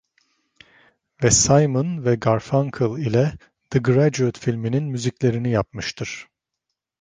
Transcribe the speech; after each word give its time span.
Ve 1.23 1.31
Simon 1.31 2.05
ve 2.05 2.15
Garfunkel 2.15 2.97
ile 3.07 3.33
"The 3.69 3.79
Graduate" 3.79 4.39
filminin 4.39 4.83
müziklerini 4.83 5.49
yapmıştır. 5.49 6.27